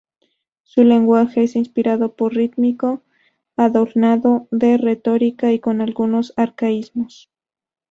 [0.63, 3.03] Su lenguaje es inspirado, muy rítmico,
[3.55, 7.29] adornado de retórica y con algunos arcaísmos.